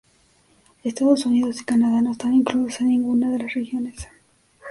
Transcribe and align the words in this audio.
Estados 0.83 1.27
Unidos 1.27 1.61
y 1.61 1.63
Canadá 1.63 2.01
no 2.01 2.13
están 2.13 2.33
incluidos 2.33 2.81
en 2.81 2.87
ninguna 2.89 3.29
de 3.29 3.37
las 3.37 3.53
regiones. 3.53 4.07